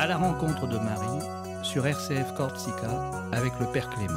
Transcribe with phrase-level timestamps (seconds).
[0.00, 4.14] À la rencontre de Marie sur RCF Corsica avec le Père Clément.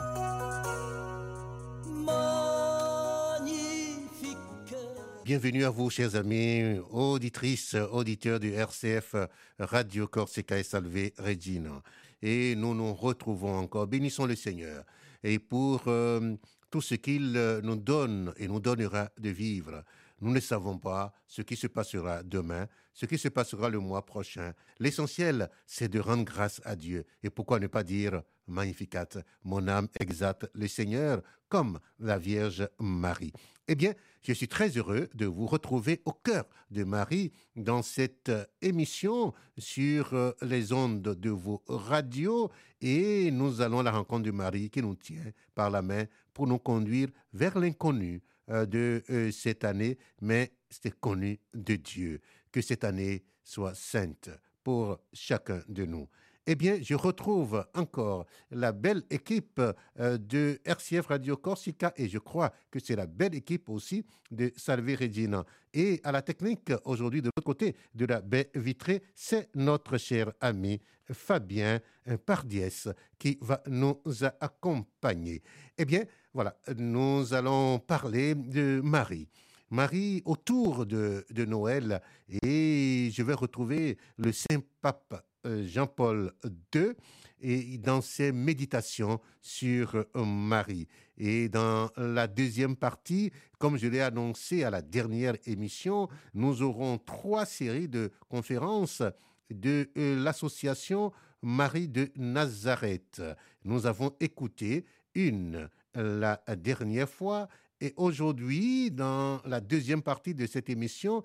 [5.25, 9.15] Bienvenue à vous, chers amis, auditrices, auditeurs du RCF
[9.59, 11.81] Radio Corsica et Salvé Regina.
[12.21, 13.85] Et nous nous retrouvons encore.
[13.87, 14.85] Bénissons le Seigneur.
[15.21, 16.33] Et pour euh,
[16.71, 19.83] tout ce qu'il nous donne et nous donnera de vivre.
[20.23, 24.05] Nous ne savons pas ce qui se passera demain, ce qui se passera le mois
[24.05, 24.53] prochain.
[24.79, 27.05] L'essentiel, c'est de rendre grâce à Dieu.
[27.23, 29.09] Et pourquoi ne pas dire Magnificat,
[29.43, 33.33] mon âme exalte le Seigneur, comme la Vierge Marie.
[33.67, 38.31] Eh bien, je suis très heureux de vous retrouver au cœur de Marie dans cette
[38.61, 42.49] émission sur euh, les ondes de vos radios
[42.79, 46.47] et nous allons à la rencontre de Marie qui nous tient par la main pour
[46.47, 52.21] nous conduire vers l'inconnu euh, de euh, cette année, mais c'est connu de Dieu.
[52.51, 54.29] Que cette année soit sainte
[54.63, 56.07] pour chacun de nous.
[56.45, 59.61] Eh bien, je retrouve encore la belle équipe
[59.99, 64.51] euh, de RCF Radio Corsica et je crois que c'est la belle équipe aussi de
[64.57, 65.45] Salve Regina.
[65.73, 70.33] Et à la technique, aujourd'hui, de l'autre côté de la baie vitrée, c'est notre cher
[70.41, 70.81] ami
[71.13, 71.79] Fabien
[72.25, 74.01] Pardiès qui va nous
[74.41, 75.41] accompagner.
[75.77, 79.29] Eh bien, voilà, nous allons parler de Marie.
[79.69, 82.01] Marie autour de, de Noël
[82.43, 86.31] et je vais retrouver le Saint-Pape euh, Jean-Paul
[86.75, 86.93] II
[87.41, 90.87] et dans ses méditations sur euh, Marie.
[91.17, 96.97] Et dans la deuxième partie, comme je l'ai annoncé à la dernière émission, nous aurons
[96.97, 99.03] trois séries de conférences
[99.49, 103.21] de euh, l'association Marie de Nazareth.
[103.65, 107.49] Nous avons écouté une la dernière fois
[107.83, 111.21] et aujourd'hui, dans la deuxième partie de cette émission,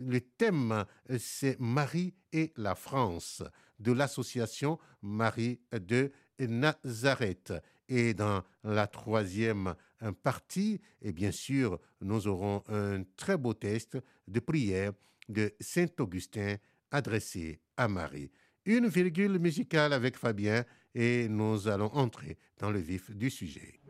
[0.00, 0.84] le thème,
[1.18, 3.42] c'est Marie et la France
[3.78, 7.52] de l'association Marie de Nazareth.
[7.88, 9.74] Et dans la troisième
[10.22, 13.98] partie, et bien sûr, nous aurons un très beau texte
[14.28, 14.92] de prière
[15.28, 16.56] de Saint Augustin
[16.90, 18.30] adressé à Marie.
[18.64, 20.64] Une virgule musicale avec Fabien
[20.94, 23.80] et nous allons entrer dans le vif du sujet.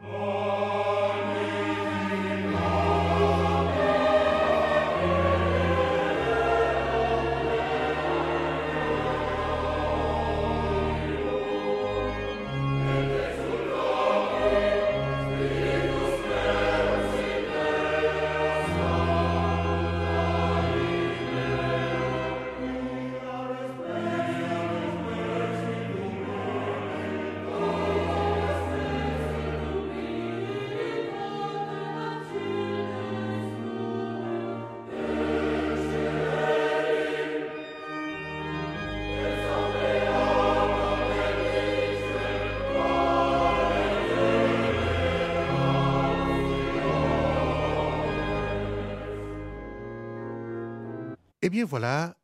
[51.51, 52.17] Eh bien voilà,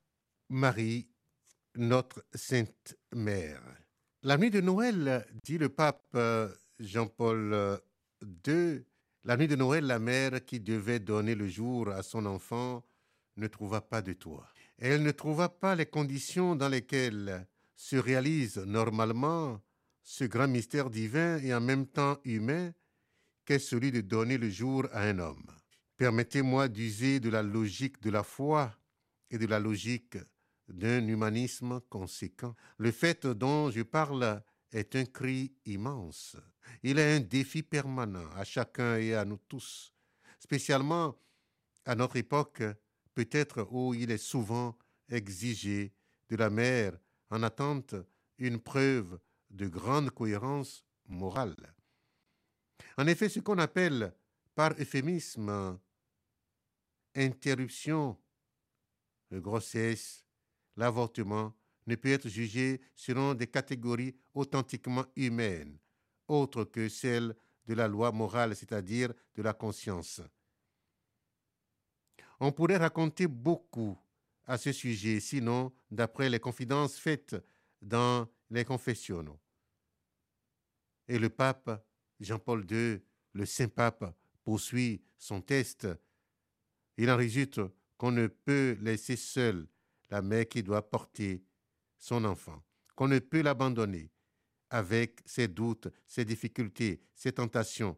[0.51, 1.09] Marie,
[1.75, 3.61] notre Sainte Mère.
[4.23, 6.49] La nuit de Noël, dit le pape euh,
[6.79, 7.81] Jean-Paul
[8.47, 8.85] II,
[9.25, 12.85] la nuit de Noël, la mère qui devait donner le jour à son enfant
[13.37, 14.47] ne trouva pas de toit.
[14.79, 19.61] Elle ne trouva pas les conditions dans lesquelles se réalise normalement
[20.05, 22.71] ce grand mystère divin et en même temps humain
[23.45, 25.47] qu'est celui de donner le jour à un homme.
[25.97, 28.71] Permettez-moi d'user de la logique de la foi
[29.31, 30.19] et de la logique
[30.69, 32.55] d'un humanisme conséquent.
[32.79, 34.43] Le fait dont je parle
[34.73, 36.37] est un cri immense.
[36.83, 39.93] Il est un défi permanent à chacun et à nous tous,
[40.39, 41.17] spécialement
[41.85, 42.63] à notre époque,
[43.15, 44.77] peut-être où il est souvent
[45.09, 45.93] exigé
[46.29, 46.99] de la mère
[47.31, 47.95] en attente
[48.39, 49.19] une preuve
[49.51, 51.75] de grande cohérence morale.
[52.99, 54.13] En effet, ce qu'on appelle
[54.55, 55.79] par euphémisme
[57.15, 58.19] interruption
[59.33, 60.25] grossesse,
[60.77, 61.55] l'avortement
[61.87, 65.79] ne peut être jugé selon des catégories authentiquement humaines,
[66.29, 67.35] autres que celles
[67.67, 70.21] de la loi morale, c'est-à-dire de la conscience.
[72.41, 73.99] On pourrait raconter beaucoup
[74.45, 77.37] à ce sujet, sinon, d'après les confidences faites
[77.81, 79.41] dans les confessionnaux.
[81.09, 81.85] Et le pape
[82.21, 83.01] Jean-Paul II,
[83.33, 85.87] le Saint-Pape, poursuit son test.
[86.97, 87.61] Il en résulte
[87.97, 89.67] qu'on ne peut laisser seule
[90.11, 91.43] la mère qui doit porter
[91.99, 92.63] son enfant,
[92.95, 94.11] qu'on ne peut l'abandonner
[94.71, 97.97] avec ses doutes, ses difficultés, ses tentations.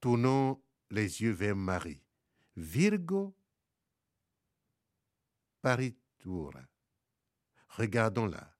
[0.00, 2.02] Tournons les yeux vers Marie.
[2.56, 3.36] Virgo
[5.60, 6.62] paritura.
[7.70, 8.56] Regardons-la.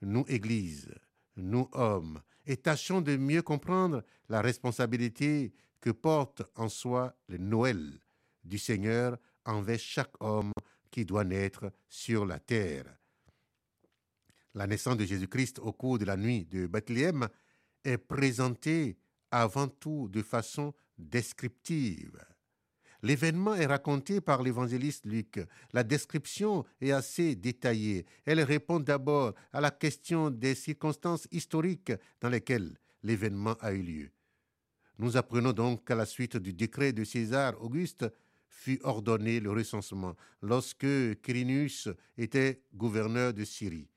[0.00, 0.92] Nous, Église,
[1.36, 8.00] nous, hommes, et tâchons de mieux comprendre la responsabilité que porte en soi le Noël
[8.48, 10.52] du Seigneur envers chaque homme
[10.90, 12.84] qui doit naître sur la terre.
[14.54, 17.28] La naissance de Jésus-Christ au cours de la nuit de Bethléem
[17.84, 18.98] est présentée
[19.30, 22.18] avant tout de façon descriptive.
[23.02, 25.40] L'événement est raconté par l'évangéliste Luc.
[25.72, 28.06] La description est assez détaillée.
[28.24, 34.10] Elle répond d'abord à la question des circonstances historiques dans lesquelles l'événement a eu lieu.
[34.98, 38.04] Nous apprenons donc qu'à la suite du décret de César Auguste
[38.58, 43.88] fut ordonné le recensement lorsque Quirinus était gouverneur de Syrie.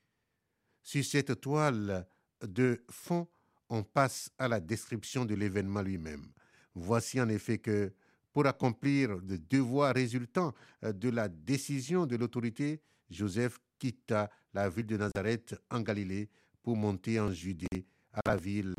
[0.80, 2.06] Sur cette toile
[2.46, 3.26] de fond,
[3.68, 6.26] on passe à la description de l'événement lui-même.
[6.76, 7.92] Voici en effet que
[8.32, 10.54] pour accomplir le devoir résultant
[10.84, 12.80] euh, de la décision de l'autorité,
[13.10, 16.30] Joseph quitta la ville de Nazareth en Galilée
[16.62, 18.74] pour monter en Judée à la ville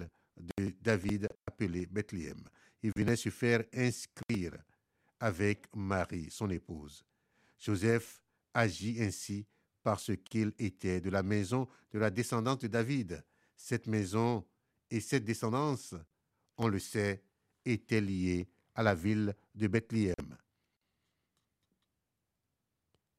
[0.57, 2.41] de David appelée Bethléem.
[2.81, 4.53] Il venait se faire inscrire
[5.23, 7.05] avec Marie, son épouse.
[7.57, 8.21] Joseph
[8.53, 9.47] agit ainsi
[9.81, 13.23] parce qu'il était de la maison de la descendance de David.
[13.55, 14.45] Cette maison
[14.91, 15.95] et cette descendance,
[16.57, 17.23] on le sait,
[17.63, 20.37] étaient liées à la ville de Bethléem.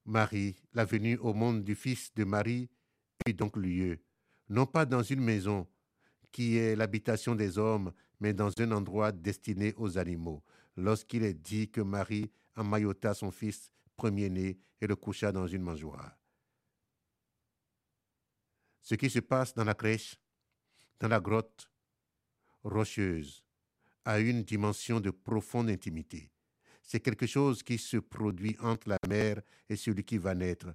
[0.04, 2.68] Marie, la venue au monde du Fils de Marie,
[3.26, 3.98] eut donc lieu,
[4.50, 5.66] non pas dans une maison,
[6.30, 10.42] qui est l'habitation des hommes, mais dans un endroit destiné aux animaux,
[10.76, 16.18] lorsqu'il est dit que Marie emmaillota son fils premier-né et le coucha dans une mangeoire.
[18.80, 20.18] Ce qui se passe dans la crèche,
[21.00, 21.70] dans la grotte
[22.62, 23.44] rocheuse,
[24.04, 26.30] a une dimension de profonde intimité.
[26.82, 30.74] C'est quelque chose qui se produit entre la mère et celui qui va naître.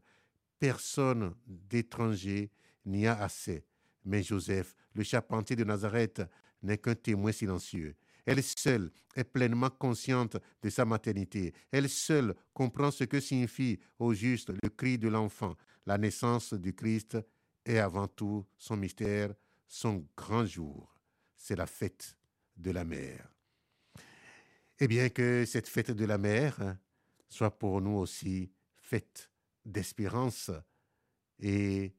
[0.57, 2.51] Personne d'étranger
[2.85, 3.63] n'y a assez.
[4.05, 6.23] Mais Joseph, le charpentier de Nazareth,
[6.63, 7.95] n'est qu'un témoin silencieux.
[8.29, 11.51] Elle seule est pleinement consciente de sa maternité.
[11.71, 15.55] Elle seule comprend ce que signifie au juste le cri de l'enfant.
[15.87, 17.17] La naissance du Christ
[17.65, 19.33] est avant tout son mystère,
[19.65, 20.93] son grand jour.
[21.35, 22.15] C'est la fête
[22.55, 23.33] de la mer.
[24.77, 26.19] Et bien que cette fête de la
[26.61, 26.77] hein,
[27.29, 29.31] soit pour nous aussi fête
[29.65, 30.51] d'espérance
[31.39, 31.95] et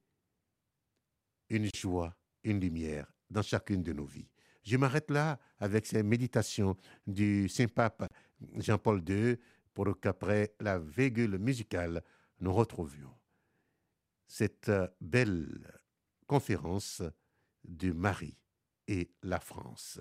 [1.48, 4.29] une joie, une lumière dans chacune de nos vies.
[4.62, 6.76] Je m'arrête là avec ces méditations
[7.06, 8.10] du Saint-Pape
[8.56, 9.36] Jean-Paul II
[9.74, 12.02] pour qu'après la végule musicale,
[12.40, 13.14] nous retrouvions
[14.26, 14.70] cette
[15.00, 15.80] belle
[16.26, 17.02] conférence
[17.64, 18.36] de Marie
[18.86, 19.98] et la France.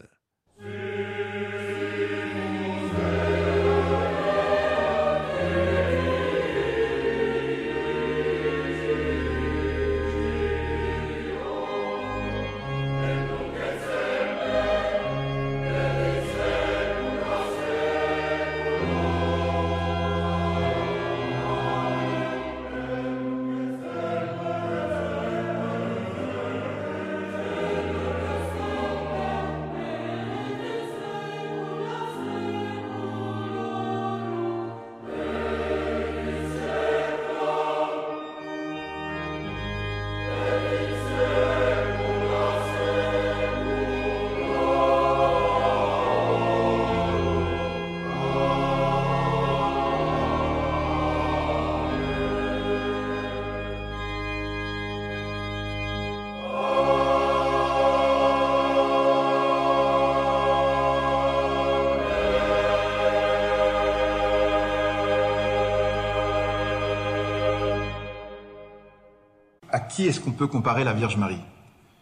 [70.00, 71.42] Qui est-ce qu'on peut comparer la Vierge Marie?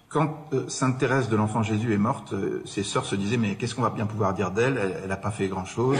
[0.07, 3.55] Quand euh, Sainte Thérèse de l'Enfant Jésus est morte, euh, ses sœurs se disaient mais
[3.55, 4.99] qu'est-ce qu'on va bien pouvoir dire d'elle?
[5.01, 5.97] Elle n'a pas fait grand-chose.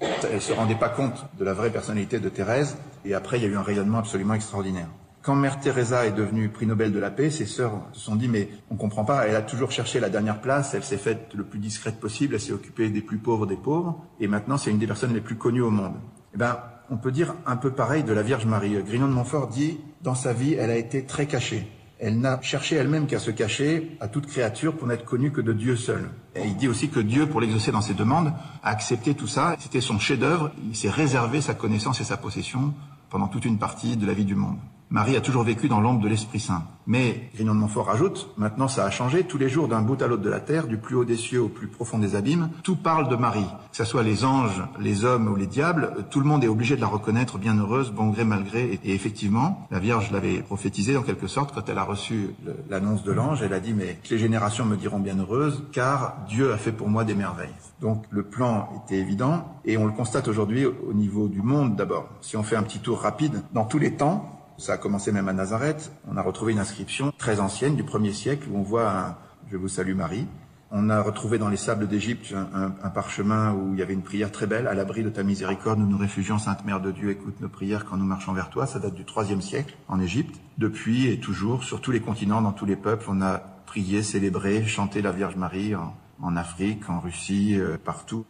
[0.00, 2.78] Elle ne se rendait pas compte de la vraie personnalité de Thérèse.
[3.04, 4.86] Et après, il y a eu un rayonnement absolument extraordinaire.
[5.22, 8.28] Quand Mère Teresa est devenue prix Nobel de la paix, ses sœurs se sont dit
[8.28, 9.26] mais on comprend pas.
[9.26, 10.74] Elle a toujours cherché la dernière place.
[10.74, 12.36] Elle s'est faite le plus discrète possible.
[12.36, 14.04] Elle s'est occupée des plus pauvres des pauvres.
[14.20, 15.96] Et maintenant, c'est une des personnes les plus connues au monde.
[16.32, 16.58] Eh ben,
[16.90, 18.76] on peut dire un peu pareil de la Vierge Marie.
[18.82, 21.66] Grignon de Montfort dit, dans sa vie, elle a été très cachée.
[22.00, 25.52] Elle n'a cherché elle-même qu'à se cacher à toute créature pour n'être connue que de
[25.52, 26.08] Dieu seul.
[26.36, 29.56] Et il dit aussi que Dieu, pour l'exaucer dans ses demandes, a accepté tout ça.
[29.58, 30.52] C'était son chef-d'œuvre.
[30.64, 32.72] Il s'est réservé sa connaissance et sa possession
[33.10, 34.58] pendant toute une partie de la vie du monde.
[34.90, 36.62] Marie a toujours vécu dans l'ombre de l'Esprit Saint.
[36.86, 40.06] Mais Grignon de Montfort rajoute, maintenant ça a changé, tous les jours d'un bout à
[40.06, 42.76] l'autre de la terre, du plus haut des cieux au plus profond des abîmes, tout
[42.76, 43.44] parle de Marie.
[43.70, 46.74] Que ce soit les anges, les hommes ou les diables, tout le monde est obligé
[46.76, 48.80] de la reconnaître bienheureuse, bon gré, mal gré.
[48.82, 52.30] Et effectivement, la Vierge l'avait prophétisé en quelque sorte quand elle a reçu
[52.70, 53.42] l'annonce de l'ange.
[53.42, 57.04] Elle a dit, mais les générations me diront bienheureuse, car Dieu a fait pour moi
[57.04, 57.52] des merveilles.
[57.82, 62.08] Donc le plan était évident et on le constate aujourd'hui au niveau du monde d'abord.
[62.22, 65.28] Si on fait un petit tour rapide, dans tous les temps, ça a commencé même
[65.28, 65.92] à Nazareth.
[66.10, 69.16] On a retrouvé une inscription très ancienne du premier siècle où on voit un
[69.50, 70.26] Je vous salue Marie.
[70.70, 74.30] On a retrouvé dans les sables d'Égypte un, parchemin où il y avait une prière
[74.30, 74.66] très belle.
[74.66, 77.86] À l'abri de ta miséricorde, nous nous réfugions, Sainte Mère de Dieu, écoute nos prières
[77.86, 78.66] quand nous marchons vers toi.
[78.66, 80.38] Ça date du troisième siècle en Égypte.
[80.58, 84.66] Depuis et toujours, sur tous les continents, dans tous les peuples, on a prié, célébré,
[84.66, 88.26] chanté la Vierge Marie en, en Afrique, en Russie, euh, partout.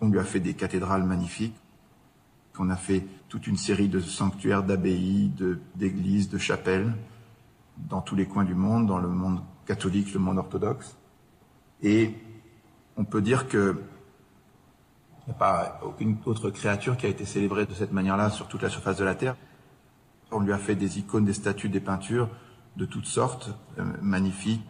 [0.00, 1.56] On lui a fait des cathédrales magnifiques.
[2.62, 5.32] On a fait toute une série de sanctuaires, d'abbayes,
[5.76, 6.92] d'églises, de, chapelles,
[7.78, 10.94] dans tous les coins du monde, dans le monde catholique, le monde orthodoxe.
[11.82, 12.14] Et
[12.98, 13.82] on peut dire que
[15.26, 18.60] n'y a pas aucune autre créature qui a été célébrée de cette manière-là sur toute
[18.60, 19.36] la surface de la Terre.
[20.30, 22.28] On lui a fait des icônes, des statues, des peintures
[22.76, 24.66] de toutes sortes, euh, magnifiques.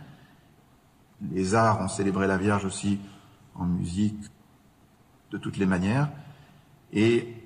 [1.33, 3.01] Les arts ont célébré la Vierge aussi
[3.57, 4.23] en musique,
[5.33, 6.09] de toutes les manières.
[6.93, 7.40] Et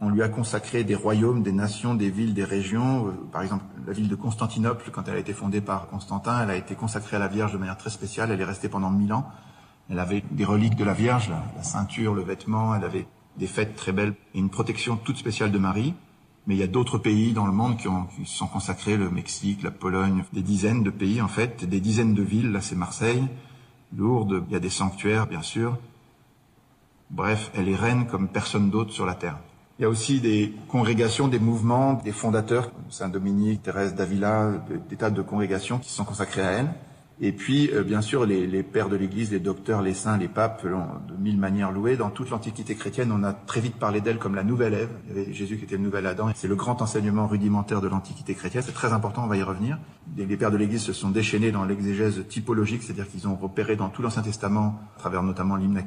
[0.00, 3.08] on lui a consacré des royaumes, des nations, des villes, des régions.
[3.08, 6.50] Euh, par exemple, la ville de Constantinople, quand elle a été fondée par Constantin, elle
[6.50, 8.30] a été consacrée à la Vierge de manière très spéciale.
[8.30, 9.30] Elle est restée pendant mille ans.
[9.88, 12.74] Elle avait des reliques de la Vierge, la, ceinture, le vêtement.
[12.74, 13.06] Elle avait
[13.38, 15.94] des fêtes très belles et une protection toute spéciale de Marie.
[16.46, 19.10] Mais il y a d'autres pays dans le monde qui, ont, qui sont consacrés, le
[19.10, 22.52] Mexique, la Pologne, des dizaines de pays en fait, des dizaines de villes.
[22.52, 23.24] Là, c'est Marseille,
[23.96, 24.44] Lourdes.
[24.48, 25.78] Il y a des sanctuaires, bien sûr.
[27.10, 29.38] Bref, elle est reine comme personne d'autre sur la terre.
[29.78, 34.52] Il y a aussi des congrégations, des mouvements, des fondateurs, Saint-Dominique, Thérèse d'Avila,
[34.88, 36.68] des tas de congrégations qui sont consacrées à elle.
[37.20, 40.28] Et puis, euh, bien sûr, les, les, pères de l'Église, les docteurs, les saints, les
[40.28, 41.96] papes, l'ont de mille manières louées.
[41.96, 44.90] Dans toute l'Antiquité chrétienne, on a très vite parlé d'elle comme la nouvelle Ève.
[45.04, 46.30] Il y avait Jésus qui était le nouvel Adam.
[46.34, 48.62] C'est le grand enseignement rudimentaire de l'Antiquité chrétienne.
[48.64, 49.78] C'est très important, on va y revenir.
[50.16, 53.88] Les pères de l'Église se sont déchaînés dans l'exégèse typologique, c'est-à-dire qu'ils ont repéré dans
[53.88, 55.82] tout l'Ancien Testament, à travers notamment l'hymne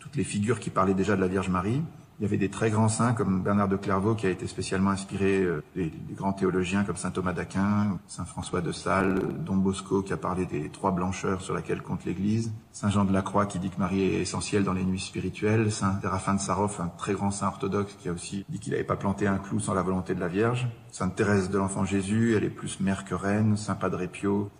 [0.00, 1.82] toutes les figures qui parlaient déjà de la Vierge Marie.
[2.20, 4.90] Il y avait des très grands saints comme Bernard de Clairvaux qui a été spécialement
[4.90, 10.02] inspiré euh, des, grands théologiens comme saint Thomas d'Aquin, saint François de Sales, Don Bosco
[10.02, 13.46] qui a parlé des trois blancheurs sur laquelle compte l'Église, saint Jean de la Croix
[13.46, 16.86] qui dit que Marie est essentielle dans les nuits spirituelles, saint Séraphin de Sarov, un
[16.86, 19.74] très grand saint orthodoxe qui a aussi dit qu'il n'avait pas planté un clou sans
[19.74, 23.16] la volonté de la Vierge, sainte Thérèse de l'Enfant Jésus, elle est plus mère que
[23.16, 24.50] reine, saint Padre Pio,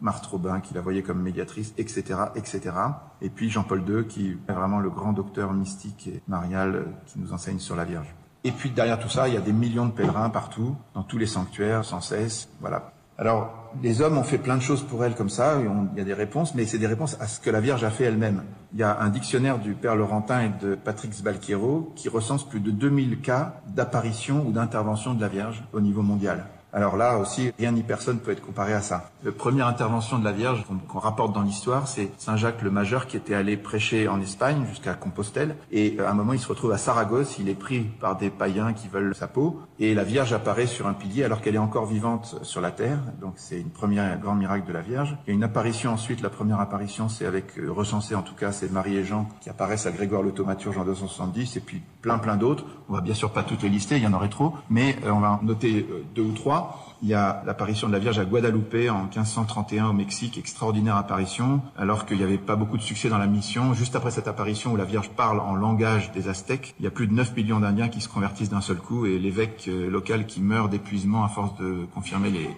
[0.00, 2.72] Marthe Robin qui la voyait comme médiatrice, etc., etc.
[3.20, 7.18] Et puis Jean-Paul II qui est vraiment le grand docteur mystique et marial euh, qui
[7.18, 8.14] nous enseigne sur la Vierge.
[8.44, 11.18] Et puis derrière tout ça, il y a des millions de pèlerins partout, dans tous
[11.18, 12.48] les sanctuaires, sans cesse.
[12.60, 12.92] Voilà.
[13.18, 13.52] Alors,
[13.82, 16.14] les hommes ont fait plein de choses pour elle comme ça, il y a des
[16.14, 18.44] réponses, mais c'est des réponses à ce que la Vierge a fait elle-même.
[18.72, 22.60] Il y a un dictionnaire du Père Laurentin et de Patrick Sbalquiero qui recense plus
[22.60, 26.46] de 2000 cas d'apparition ou d'intervention de la Vierge au niveau mondial.
[26.72, 29.10] Alors là aussi, rien ni personne peut être comparé à ça.
[29.24, 33.06] La première intervention de la Vierge qu'on rapporte dans l'histoire, c'est Saint Jacques le Majeur
[33.06, 35.56] qui était allé prêcher en Espagne jusqu'à Compostelle.
[35.72, 38.30] Et euh, à un moment, il se retrouve à Saragosse, il est pris par des
[38.30, 39.60] païens qui veulent sa peau.
[39.80, 42.98] Et la Vierge apparaît sur un pilier alors qu'elle est encore vivante sur la terre.
[43.20, 45.16] Donc c'est une première grand miracle de la Vierge.
[45.26, 46.22] Il y a une apparition ensuite.
[46.22, 49.50] La première apparition, c'est avec, euh, recensé en tout cas, c'est Marie et Jean qui
[49.50, 52.64] apparaissent à Grégoire le Thaumaturge en 270 et puis plein plein d'autres.
[52.88, 54.54] On va bien sûr pas toutes les lister, il y en aurait trop.
[54.70, 56.59] Mais euh, on va en noter deux ou trois.
[57.02, 61.62] Il y a l'apparition de la Vierge à Guadalupe en 1531 au Mexique, extraordinaire apparition,
[61.78, 63.72] alors qu'il n'y avait pas beaucoup de succès dans la mission.
[63.72, 66.90] Juste après cette apparition où la Vierge parle en langage des Aztèques, il y a
[66.90, 70.26] plus de 9 millions d'Indiens qui se convertissent d'un seul coup et l'évêque euh, local
[70.26, 72.48] qui meurt d'épuisement à force de confirmer les,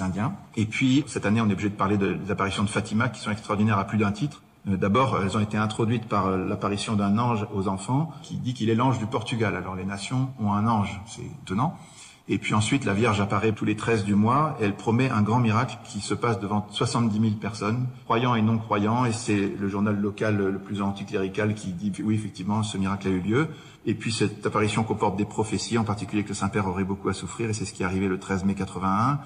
[0.00, 0.32] Indiens.
[0.56, 3.30] Et puis, cette année, on est obligé de parler des apparitions de Fatima qui sont
[3.30, 4.40] extraordinaires à plus d'un titre.
[4.70, 8.54] Euh, d'abord, elles ont été introduites par euh, l'apparition d'un ange aux enfants qui dit
[8.54, 9.54] qu'il est l'ange du Portugal.
[9.54, 11.76] Alors les nations ont un ange, c'est étonnant.
[12.28, 15.40] Et puis ensuite, la Vierge apparaît tous les 13 du mois elle promet un grand
[15.40, 19.04] miracle qui se passe devant 70 000 personnes, croyants et non croyants.
[19.04, 23.10] Et c'est le journal local le plus anticlérical qui dit oui, effectivement, ce miracle a
[23.10, 23.48] eu lieu.
[23.86, 27.14] Et puis cette apparition comporte des prophéties, en particulier que le Saint-Père aurait beaucoup à
[27.14, 29.18] souffrir, et c'est ce qui est arrivé le 13 mai 81.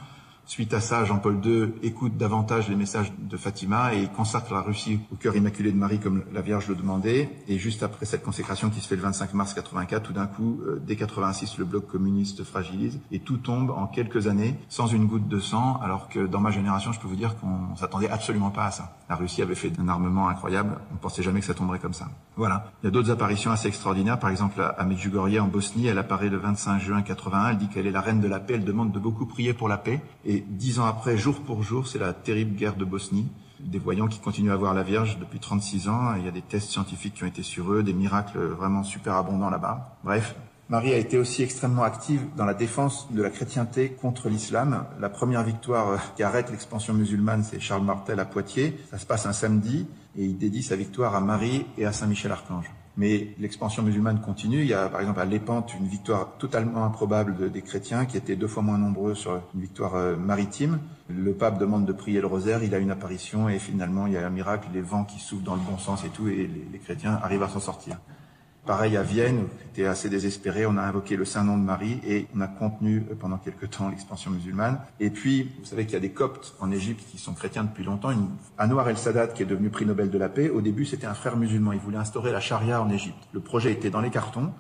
[0.49, 5.01] Suite à ça, Jean-Paul II écoute davantage les messages de Fatima et consacre la Russie
[5.13, 7.29] au cœur immaculé de Marie comme la Vierge le demandait.
[7.49, 10.61] Et juste après cette consécration qui se fait le 25 mars 84, tout d'un coup,
[10.65, 15.07] euh, dès 86, le bloc communiste fragilise et tout tombe en quelques années sans une
[15.07, 18.51] goutte de sang, alors que dans ma génération, je peux vous dire qu'on s'attendait absolument
[18.51, 18.97] pas à ça.
[19.09, 22.09] La Russie avait fait un armement incroyable, on pensait jamais que ça tomberait comme ça.
[22.37, 22.71] Voilà.
[22.83, 24.19] Il y a d'autres apparitions assez extraordinaires.
[24.19, 27.51] Par exemple, à Medjugorje en Bosnie, elle apparaît le 25 juin 81.
[27.51, 28.55] Elle dit qu'elle est la reine de la paix.
[28.55, 30.03] Elle demande de beaucoup prier pour la paix.
[30.27, 33.29] Et dix ans après, jour pour jour, c'est la terrible guerre de Bosnie.
[33.61, 36.15] Des voyants qui continuent à voir la Vierge depuis 36 ans.
[36.17, 39.15] Il y a des tests scientifiques qui ont été sur eux, des miracles vraiment super
[39.15, 39.97] abondants là-bas.
[40.05, 40.35] Bref,
[40.69, 44.85] Marie a été aussi extrêmement active dans la défense de la chrétienté contre l'islam.
[44.99, 48.77] La première victoire euh, qui arrête l'expansion musulmane, c'est Charles Martel à Poitiers.
[48.91, 49.87] Ça se passe un samedi
[50.19, 52.69] et il dédie sa victoire à Marie et à Saint Michel Archange.
[52.97, 54.61] Mais l'expansion musulmane continue.
[54.61, 58.37] Il y a par exemple à Lépante une victoire totalement improbable des chrétiens qui étaient
[58.37, 60.79] deux fois moins nombreux sur une victoire euh, maritime.
[61.09, 64.17] Le pape demande de prier le rosaire, il a une apparition et finalement il y
[64.17, 66.79] a un miracle, les vents qui soufflent dans le bon sens et tout, et les
[66.79, 67.99] chrétiens arrivent à s'en sortir.
[68.67, 72.27] Pareil à Vienne, où était assez désespéré, on a invoqué le Saint-Nom de Marie et
[72.35, 74.81] on a contenu euh, pendant quelque temps l'expansion musulmane.
[74.99, 77.85] Et puis, vous savez qu'il y a des coptes en Égypte qui sont chrétiens depuis
[77.85, 78.11] longtemps.
[78.59, 81.37] Anwar el-Sadat, qui est devenu prix Nobel de la paix, au début c'était un frère
[81.37, 81.75] musulman.
[81.75, 83.29] Il voulait instaurer la charia en Égypte.
[83.33, 84.51] Le projet était dans les cartons.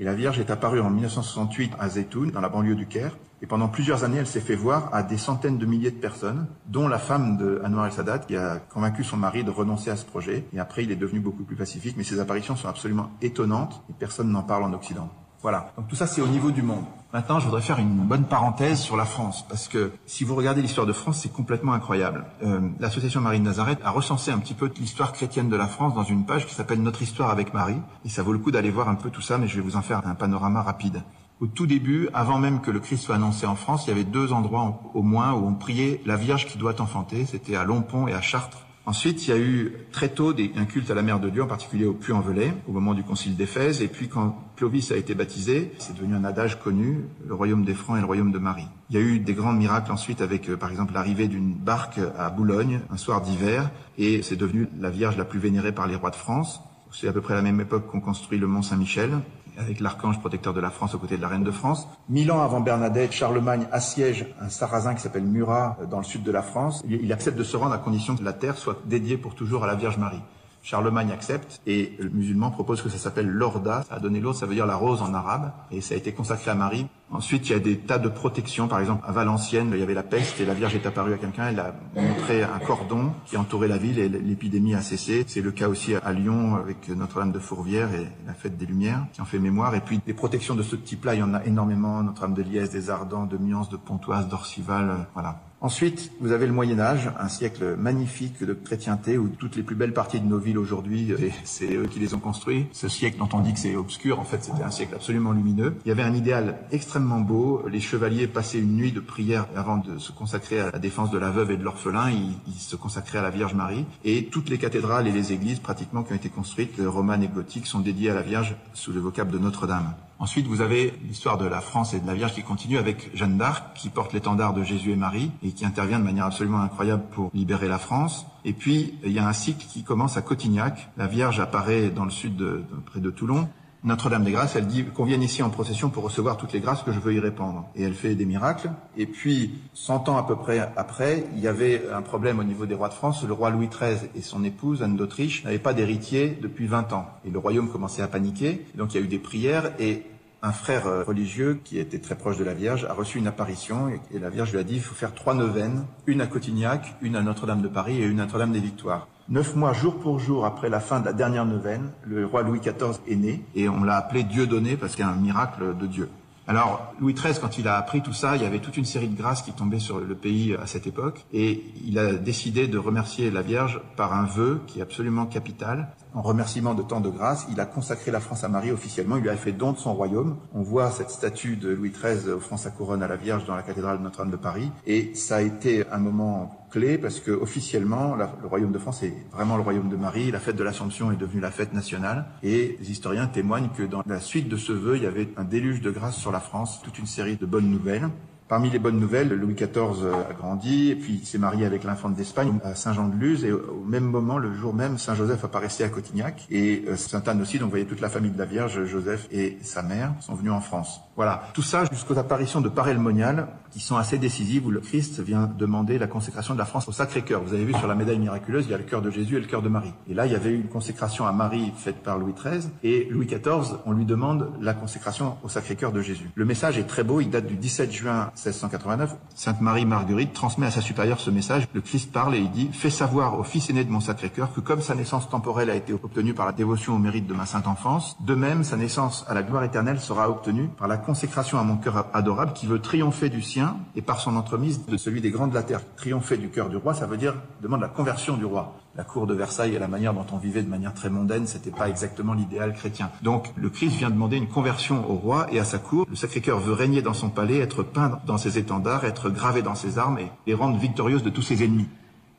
[0.00, 3.16] Et la Vierge est apparue en 1968 à Zeytoun, dans la banlieue du Caire.
[3.42, 6.46] Et pendant plusieurs années, elle s'est fait voir à des centaines de milliers de personnes,
[6.68, 10.04] dont la femme de Anwar el-Sadat, qui a convaincu son mari de renoncer à ce
[10.04, 10.46] projet.
[10.52, 11.96] Et après, il est devenu beaucoup plus pacifique.
[11.96, 15.10] Mais ses apparitions sont absolument étonnantes et personne n'en parle en Occident.
[15.42, 15.72] Voilà.
[15.76, 16.84] Donc tout ça, c'est au niveau du monde.
[17.12, 20.62] Maintenant, je voudrais faire une bonne parenthèse sur la France, parce que si vous regardez
[20.62, 22.24] l'histoire de France, c'est complètement incroyable.
[22.44, 25.94] Euh, L'association Marie de Nazareth a recensé un petit peu l'histoire chrétienne de la France
[25.94, 28.70] dans une page qui s'appelle Notre histoire avec Marie, et ça vaut le coup d'aller
[28.70, 31.02] voir un peu tout ça, mais je vais vous en faire un panorama rapide.
[31.42, 34.04] Au tout début, avant même que le Christ soit annoncé en France, il y avait
[34.04, 37.26] deux endroits au moins où on priait la Vierge qui doit enfanter.
[37.26, 38.64] C'était à Lompont et à Chartres.
[38.86, 41.42] Ensuite, il y a eu très tôt des, un culte à la Mère de Dieu,
[41.42, 43.82] en particulier au Puy-en-Velay, au moment du Concile d'Éphèse.
[43.82, 47.74] Et puis, quand Clovis a été baptisé, c'est devenu un adage connu, le royaume des
[47.74, 48.68] Francs et le royaume de Marie.
[48.90, 51.98] Il y a eu des grands miracles ensuite avec, euh, par exemple, l'arrivée d'une barque
[52.16, 53.68] à Boulogne, un soir d'hiver,
[53.98, 56.60] et c'est devenu la Vierge la plus vénérée par les rois de France.
[56.92, 59.10] C'est à peu près à la même époque qu'on construit le Mont Saint-Michel
[59.58, 61.88] avec l'archange protecteur de la France aux côtés de la reine de France.
[62.08, 66.22] Mille ans avant Bernadette, Charlemagne assiège un sarrasin qui s'appelle Murat euh, dans le sud
[66.22, 66.82] de la France.
[66.88, 69.66] Il accepte de se rendre à condition que la terre soit dédiée pour toujours à
[69.66, 70.22] la Vierge Marie.
[70.62, 73.84] Charlemagne accepte et le musulman propose que ça s'appelle l'orda.
[73.88, 76.12] Ça a donné l'autre, ça veut dire la rose en arabe et ça a été
[76.12, 76.86] consacré à Marie.
[77.12, 78.68] Ensuite, il y a des tas de protections.
[78.68, 81.18] Par exemple, à Valenciennes, il y avait la peste et la Vierge est apparue à
[81.18, 81.48] quelqu'un.
[81.48, 85.24] Elle a montré un cordon qui entourait la ville et l'épidémie a cessé.
[85.26, 89.06] C'est le cas aussi à Lyon avec Notre-Dame de Fourvière et la fête des Lumières
[89.12, 89.74] qui en fait mémoire.
[89.74, 92.02] Et puis des protections de ce type-là, il y en a énormément.
[92.02, 95.42] Notre-Dame de Liesse, des Ardents, de Miance, de Pontoise, d'Orcival, voilà.
[95.62, 99.76] Ensuite, vous avez le Moyen Âge, un siècle magnifique de chrétienté où toutes les plus
[99.76, 102.66] belles parties de nos villes aujourd'hui, c'est eux qui les ont construits.
[102.72, 105.76] Ce siècle dont on dit que c'est obscur, en fait, c'était un siècle absolument lumineux.
[105.84, 107.64] Il y avait un idéal extrêmement beau.
[107.68, 111.18] Les chevaliers passaient une nuit de prière avant de se consacrer à la défense de
[111.18, 112.10] la veuve et de l'orphelin.
[112.10, 113.84] Ils, ils, se consacraient à la Vierge Marie.
[114.04, 117.66] Et toutes les cathédrales et les églises, pratiquement, qui ont été construites, romanes et gothiques,
[117.66, 119.94] sont dédiées à la Vierge sous le vocable de Notre-Dame.
[120.22, 123.38] Ensuite, vous avez l'histoire de la France et de la Vierge qui continue avec Jeanne
[123.38, 127.02] d'Arc, qui porte l'étendard de Jésus et Marie et qui intervient de manière absolument incroyable
[127.10, 128.24] pour libérer la France.
[128.44, 130.90] Et puis, il y a un cycle qui commence à Cotignac.
[130.96, 132.40] La Vierge apparaît dans le sud,
[132.86, 133.48] près de Toulon.
[133.84, 136.84] Notre-Dame des Grâces, elle dit qu'on vienne ici en procession pour recevoir toutes les grâces
[136.84, 137.68] que je veux y répandre.
[137.74, 138.70] Et elle fait des miracles.
[138.96, 142.64] Et puis, 100 ans à peu près après, il y avait un problème au niveau
[142.64, 143.24] des rois de France.
[143.24, 147.08] Le roi Louis XIII et son épouse, Anne d'Autriche, n'avaient pas d'héritier depuis 20 ans.
[147.24, 148.64] Et le royaume commençait à paniquer.
[148.76, 150.04] Donc, il y a eu des prières et
[150.42, 154.18] un frère religieux qui était très proche de la Vierge a reçu une apparition et
[154.18, 157.22] la Vierge lui a dit il faut faire trois neuvaines, une à Cotignac, une à
[157.22, 159.06] Notre-Dame de Paris et une à Notre-Dame des Victoires.
[159.28, 162.58] Neuf mois jour pour jour après la fin de la dernière neuvaine, le roi Louis
[162.58, 165.76] XIV est né et on l'a appelé Dieu donné parce qu'il y a un miracle
[165.78, 166.08] de Dieu.
[166.48, 169.06] Alors, Louis XIII, quand il a appris tout ça, il y avait toute une série
[169.06, 172.78] de grâces qui tombaient sur le pays à cette époque, et il a décidé de
[172.78, 175.88] remercier la Vierge par un vœu qui est absolument capital.
[176.14, 179.22] En remerciement de tant de grâces, il a consacré la France à Marie officiellement, il
[179.22, 180.36] lui a fait don de son royaume.
[180.52, 183.62] On voit cette statue de Louis XIII offrant sa couronne à la Vierge dans la
[183.62, 188.46] cathédrale Notre-Dame de Paris, et ça a été un moment clé parce que officiellement le
[188.46, 190.30] royaume de France est vraiment le royaume de Marie.
[190.30, 194.02] La fête de l'Assomption est devenue la fête nationale et les historiens témoignent que dans
[194.06, 196.80] la suite de ce vœu, il y avait un déluge de grâce sur la France,
[196.82, 198.08] toute une série de bonnes nouvelles.
[198.48, 202.14] Parmi les bonnes nouvelles, Louis XIV a grandi, et puis il s'est marié avec l'infante
[202.14, 206.46] d'Espagne à Saint-Jean-de-Luz, et au même moment, le jour même, Saint Joseph apparaissait à Cotignac,
[206.50, 209.26] et euh, Sainte Anne aussi, donc vous voyez toute la famille de la Vierge, Joseph
[209.30, 211.00] et sa mère, sont venus en France.
[211.16, 215.46] Voilà, tout ça jusqu'aux apparitions de Paray-le-Monial, qui sont assez décisives, où le Christ vient
[215.46, 217.42] demander la consécration de la France au Sacré-Cœur.
[217.42, 219.40] Vous avez vu sur la médaille miraculeuse, il y a le cœur de Jésus et
[219.40, 219.92] le cœur de Marie.
[220.08, 223.08] Et là, il y avait eu une consécration à Marie faite par Louis XIII, et
[223.10, 226.30] Louis XIV, on lui demande la consécration au Sacré-Cœur de Jésus.
[226.34, 229.16] Le message est très beau, il date du 17 juin 1689.
[229.34, 231.66] Sainte Marie Marguerite transmet à sa supérieure ce message.
[231.72, 234.60] Le Christ parle et il dit Fais savoir au Fils aîné de mon Sacré-Cœur que
[234.60, 237.66] comme sa naissance temporelle a été obtenue par la dévotion au mérite de ma sainte
[237.66, 241.62] enfance, de même sa naissance à la gloire éternelle sera obtenue par la consécration à
[241.62, 245.30] mon cœur adorable qui veut triompher du sien et par son entremise de celui des
[245.30, 245.80] grands de la terre.
[245.96, 249.26] Triompher du cœur du roi, ça veut dire demande la conversion du roi la cour
[249.26, 252.34] de Versailles et la manière dont on vivait de manière très mondaine, c'était pas exactement
[252.34, 253.10] l'idéal chrétien.
[253.22, 256.06] Donc, le Christ vient demander une conversion au roi et à sa cour.
[256.10, 259.74] Le Sacré-Cœur veut régner dans son palais, être peint dans ses étendards, être gravé dans
[259.74, 261.88] ses armes et, rendre victorieuse de tous ses ennemis.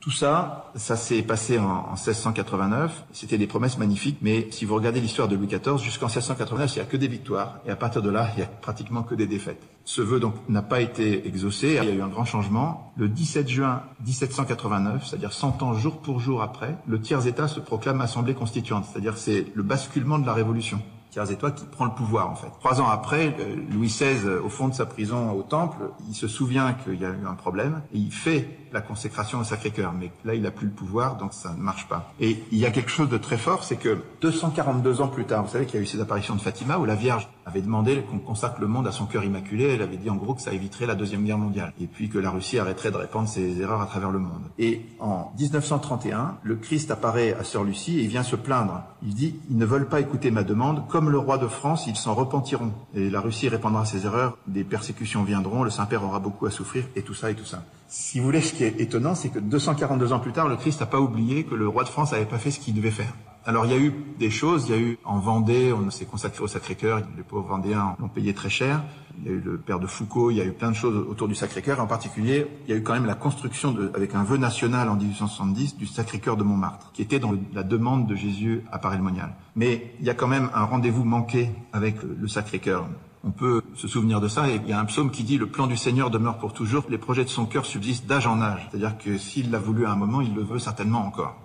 [0.03, 3.05] Tout ça, ça s'est passé en, en 1689.
[3.13, 6.79] C'était des promesses magnifiques, mais si vous regardez l'histoire de Louis XIV, jusqu'en 1689, il
[6.79, 9.15] n'y a que des victoires, et à partir de là, il n'y a pratiquement que
[9.15, 9.61] des défaites.
[9.85, 11.79] Ce vœu donc n'a pas été exaucé.
[11.81, 12.91] Il y a eu un grand changement.
[12.97, 17.61] Le 17 juin 1789, c'est-à-dire 100 ans jour pour jour après, le tiers État se
[17.61, 20.81] proclame assemblée constituante, c'est-à-dire c'est le basculement de la Révolution.
[21.11, 22.49] Tiers État qui prend le pouvoir en fait.
[22.59, 23.37] Trois ans après,
[23.71, 27.09] Louis XVI, au fond de sa prison au Temple, il se souvient qu'il y a
[27.09, 29.93] eu un problème et il fait la consécration au Sacré-Cœur.
[29.93, 32.13] Mais là, il n'a plus le pouvoir, donc ça ne marche pas.
[32.19, 35.43] Et il y a quelque chose de très fort, c'est que 242 ans plus tard,
[35.43, 38.03] vous savez qu'il y a eu ces apparitions de Fatima où la Vierge avait demandé
[38.09, 39.65] qu'on consacre le monde à son cœur immaculé.
[39.65, 41.73] Elle avait dit en gros que ça éviterait la Deuxième Guerre mondiale.
[41.79, 44.43] Et puis que la Russie arrêterait de répandre ses erreurs à travers le monde.
[44.57, 48.83] Et en 1931, le Christ apparaît à Sœur Lucie et il vient se plaindre.
[49.03, 50.87] Il dit, ils ne veulent pas écouter ma demande.
[50.87, 52.71] Comme le roi de France, ils s'en repentiront.
[52.95, 56.85] Et la Russie répandra ses erreurs, des persécutions viendront, le Saint-Père aura beaucoup à souffrir,
[56.95, 57.63] et tout ça, et tout ça.
[57.95, 60.79] Si vous voulez, ce qui est étonnant, c'est que 242 ans plus tard, le Christ
[60.79, 63.13] n'a pas oublié que le roi de France n'avait pas fait ce qu'il devait faire.
[63.45, 66.05] Alors il y a eu des choses, il y a eu en Vendée, on s'est
[66.05, 68.81] consacré au Sacré-Cœur, les pauvres Vendéens l'ont payé très cher.
[69.19, 71.05] Il y a eu le père de Foucault, il y a eu plein de choses
[71.07, 71.79] autour du Sacré-Cœur.
[71.81, 74.89] En particulier, il y a eu quand même la construction, de, avec un vœu national
[74.89, 79.35] en 1870, du Sacré-Cœur de Montmartre, qui était dans la demande de Jésus à Paray-le-Monial.
[79.55, 82.87] Mais il y a quand même un rendez-vous manqué avec le Sacré-Cœur.
[83.25, 85.47] On peut se souvenir de ça, et il y a un psaume qui dit «Le
[85.47, 88.67] plan du Seigneur demeure pour toujours, les projets de son cœur subsistent d'âge en âge».
[88.69, 91.37] C'est-à-dire que s'il l'a voulu à un moment, il le veut certainement encore.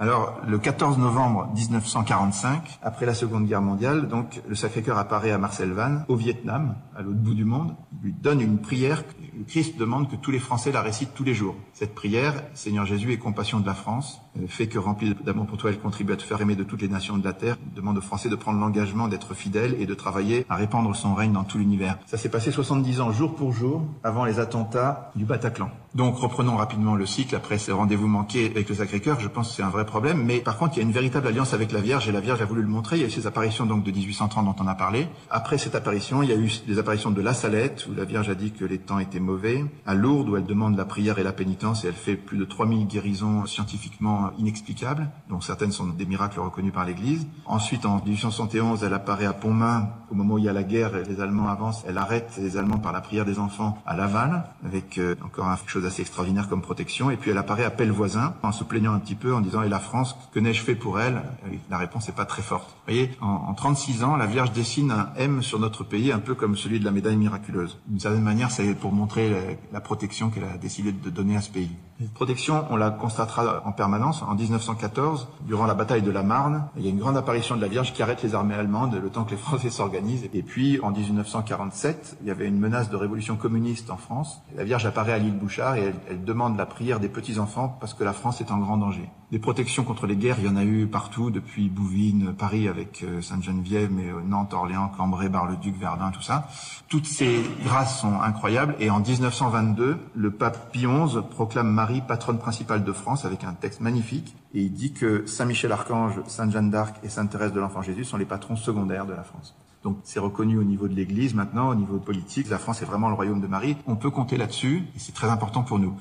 [0.00, 5.38] Alors, le 14 novembre 1945, après la Seconde Guerre mondiale, donc le Sacré-Cœur apparaît à
[5.38, 7.76] Marcel Van, au Vietnam, à l'autre bout du monde.
[7.92, 9.04] Il lui donne une prière.
[9.38, 11.54] Le Christ demande que tous les Français la récitent tous les jours.
[11.74, 15.70] Cette prière, Seigneur Jésus et compassion de la France, fait que rempli d'amour pour toi,
[15.70, 17.56] elle contribue à te faire aimer de toutes les nations de la terre.
[17.64, 21.14] Il demande aux Français de prendre l'engagement d'être fidèles et de travailler à répandre son
[21.14, 21.98] règne dans tout l'univers.
[22.06, 25.70] Ça s'est passé 70 ans jour pour jour avant les attentats du Bataclan.
[25.94, 29.20] Donc reprenons rapidement le cycle après ces rendez-vous manqués avec le Sacré-Cœur.
[29.20, 31.28] Je pense que c'est un vrai problème, mais par contre il y a une véritable
[31.28, 32.96] alliance avec la Vierge et la Vierge a voulu le montrer.
[32.96, 35.08] Il y a eu ces apparitions donc de 1830 dont on a parlé.
[35.30, 38.28] Après cette apparition, il y a eu des apparitions de La Salette où la Vierge
[38.28, 41.22] a dit que les temps étaient mauvais, à Lourdes où elle demande la prière et
[41.22, 46.06] la pénitence et elle fait plus de 3000 guérisons scientifiquement inexplicables, dont certaines sont des
[46.06, 47.26] miracles reconnus par l'Église.
[47.46, 50.96] Ensuite, en 1871, elle apparaît à Pontmain au moment où il y a la guerre
[50.96, 51.84] et les Allemands avancent.
[51.88, 55.70] Elle arrête les Allemands par la prière des enfants à Laval avec euh, encore quelque
[55.70, 57.10] chose assez extraordinaire comme protection.
[57.10, 59.80] Et puis elle apparaît à Pellevoisin en se plaignant un petit peu en disant la
[59.80, 61.20] France que n'ai-je fait pour elle?
[61.68, 62.68] La réponse n'est pas très forte.
[62.86, 66.20] Vous voyez, en, en 36 ans, la Vierge dessine un M sur notre pays, un
[66.20, 67.76] peu comme celui de la médaille miraculeuse.
[67.88, 71.50] D'une certaine manière, c'est pour montrer la protection qu'elle a décidé de donner à ce
[71.50, 71.72] pays.
[72.00, 74.22] Cette protection, on la constatera en permanence.
[74.22, 77.60] En 1914, durant la bataille de la Marne, il y a une grande apparition de
[77.60, 80.28] la Vierge qui arrête les armées allemandes le temps que les Français s'organisent.
[80.34, 84.42] Et puis, en 1947, il y avait une menace de révolution communiste en France.
[84.56, 87.94] La Vierge apparaît à l'île Bouchard et elle, elle demande la prière des petits-enfants parce
[87.94, 89.08] que la France est en grand danger.
[89.30, 93.04] Des protections contre les guerres, il y en a eu partout, depuis Bouvines, Paris avec
[93.20, 96.48] Sainte-Geneviève, mais Nantes, Orléans, Cambrai, Bar-le-Duc, Verdun, tout ça.
[96.88, 98.76] Toutes ces grâces sont incroyables.
[98.78, 103.52] Et en 1922, le pape Pie XI proclame Marie patronne principale de France avec un
[103.52, 104.34] texte magnifique.
[104.54, 107.82] Et il dit que Saint Michel Archange, Sainte Jeanne d'Arc et Sainte Thérèse de l'Enfant
[107.82, 109.54] Jésus sont les patrons secondaires de la France.
[109.82, 112.48] Donc c'est reconnu au niveau de l'Église maintenant, au niveau politique.
[112.48, 113.76] La France est vraiment le royaume de Marie.
[113.86, 115.94] On peut compter là-dessus et c'est très important pour nous.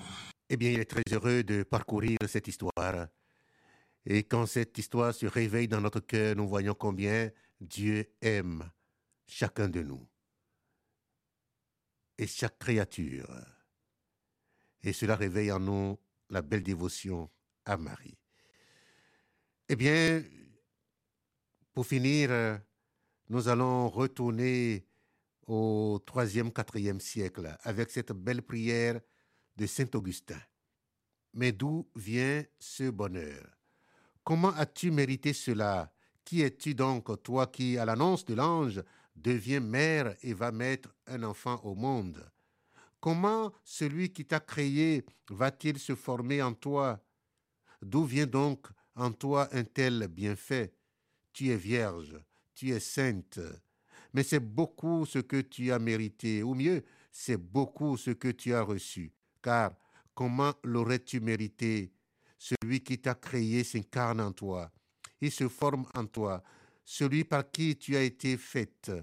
[0.49, 3.07] Eh bien, il est très heureux de parcourir cette histoire.
[4.05, 8.63] Et quand cette histoire se réveille dans notre cœur, nous voyons combien Dieu aime
[9.27, 10.07] chacun de nous
[12.17, 13.27] et chaque créature.
[14.83, 15.97] Et cela réveille en nous
[16.29, 17.29] la belle dévotion
[17.65, 18.17] à Marie.
[19.69, 20.23] Eh bien,
[21.73, 22.59] pour finir,
[23.29, 24.85] nous allons retourner
[25.47, 28.99] au 3e, 4e siècle avec cette belle prière
[29.55, 30.39] de Saint Augustin.
[31.33, 33.57] Mais d'où vient ce bonheur?
[34.23, 35.93] Comment as-tu mérité cela?
[36.23, 38.83] Qui es-tu donc, toi qui, à l'annonce de l'ange,
[39.15, 42.23] deviens mère et va mettre un enfant au monde?
[43.03, 47.05] Comment celui qui t'a créé va-t-il se former en toi?
[47.81, 50.73] D'où vient donc en toi un tel bienfait?
[51.33, 52.15] Tu es vierge,
[52.55, 53.41] tu es sainte,
[54.13, 58.53] mais c'est beaucoup ce que tu as mérité, ou mieux, c'est beaucoup ce que tu
[58.53, 59.11] as reçu,
[59.41, 59.75] car
[60.15, 61.91] comment l'aurais-tu mérité?
[62.37, 64.71] Celui qui t'a créé s'incarne en toi,
[65.19, 66.41] il se forme en toi,
[66.85, 68.93] celui par qui tu as été faite,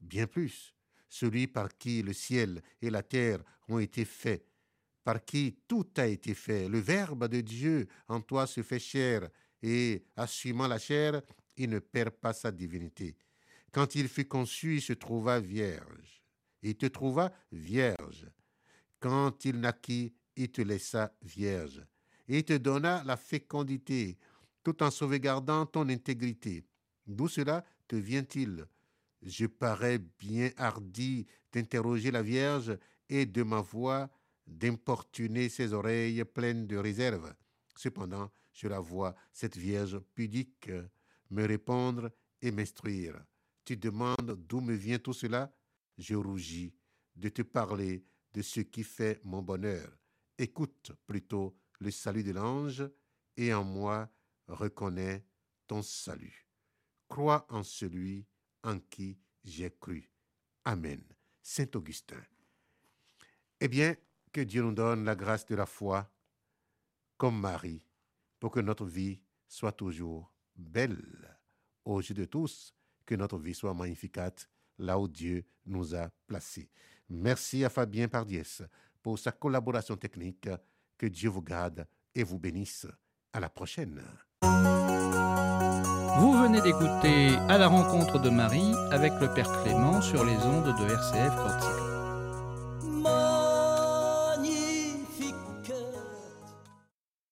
[0.00, 0.74] bien plus,
[1.12, 4.46] celui par qui le ciel et la terre ont été faits,
[5.04, 6.70] par qui tout a été fait.
[6.70, 9.28] Le Verbe de Dieu en toi se fait chair,
[9.62, 11.20] et, assumant la chair,
[11.58, 13.14] il ne perd pas sa divinité.
[13.72, 16.22] Quand il fut conçu, il se trouva vierge.
[16.62, 18.26] Il te trouva vierge.
[18.98, 21.84] Quand il naquit, il te laissa vierge.
[22.26, 24.16] Et il te donna la fécondité,
[24.62, 26.64] tout en sauvegardant ton intégrité.
[27.06, 28.66] D'où cela te vient-il?
[29.22, 32.76] Je parais bien hardi d'interroger la Vierge
[33.08, 34.10] et de ma voix
[34.46, 37.32] d'importuner ses oreilles pleines de réserve.
[37.76, 40.70] Cependant, je la vois, cette Vierge pudique,
[41.30, 43.24] me répondre et m'instruire.
[43.64, 45.54] Tu demandes d'où me vient tout cela?
[45.98, 46.74] Je rougis
[47.14, 49.96] de te parler de ce qui fait mon bonheur.
[50.36, 52.82] Écoute plutôt le salut de l'ange
[53.36, 54.10] et en moi
[54.48, 55.24] reconnais
[55.66, 56.48] ton salut.
[57.08, 58.26] Crois en celui
[58.62, 60.08] en qui j'ai cru.
[60.64, 61.02] Amen.
[61.42, 62.22] Saint Augustin.
[63.60, 63.96] Eh bien,
[64.32, 66.10] que Dieu nous donne la grâce de la foi,
[67.16, 67.84] comme Marie,
[68.40, 71.38] pour que notre vie soit toujours belle
[71.84, 74.48] aux yeux de tous que notre vie soit magnificate
[74.78, 76.70] là où Dieu nous a placés.
[77.08, 78.62] Merci à Fabien Pardiès
[79.02, 80.48] pour sa collaboration technique.
[80.96, 82.86] Que Dieu vous garde et vous bénisse.
[83.32, 84.02] À la prochaine.
[86.18, 90.74] Vous venez d'écouter À la rencontre de Marie avec le Père Clément sur les ondes
[90.78, 91.91] de RCF Corsica.